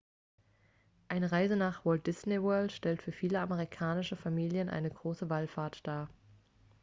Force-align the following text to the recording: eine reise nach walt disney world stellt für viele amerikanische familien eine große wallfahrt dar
eine 1.09 1.31
reise 1.31 1.55
nach 1.55 1.85
walt 1.85 2.07
disney 2.07 2.41
world 2.41 2.71
stellt 2.71 3.03
für 3.03 3.11
viele 3.11 3.39
amerikanische 3.39 4.15
familien 4.15 4.67
eine 4.67 4.89
große 4.89 5.29
wallfahrt 5.29 5.85
dar 5.85 6.09